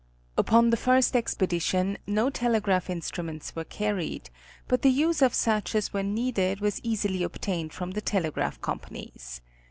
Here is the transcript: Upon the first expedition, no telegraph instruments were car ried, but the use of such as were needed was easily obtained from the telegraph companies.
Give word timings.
Upon 0.35 0.71
the 0.71 0.77
first 0.77 1.15
expedition, 1.15 1.95
no 2.07 2.31
telegraph 2.31 2.89
instruments 2.89 3.55
were 3.55 3.63
car 3.63 3.93
ried, 3.93 4.31
but 4.67 4.81
the 4.81 4.89
use 4.89 5.21
of 5.21 5.35
such 5.35 5.75
as 5.75 5.93
were 5.93 6.01
needed 6.01 6.59
was 6.59 6.79
easily 6.81 7.21
obtained 7.21 7.71
from 7.71 7.91
the 7.91 8.01
telegraph 8.01 8.59
companies. 8.61 9.41